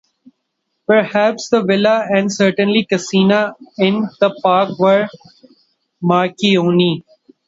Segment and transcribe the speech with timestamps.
[0.87, 5.07] Perhaps the villa, and certainly a casina in the park were
[6.01, 7.03] by Marchionni.